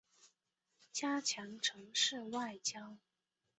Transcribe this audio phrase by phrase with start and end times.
[0.91, 2.97] 加强城市外交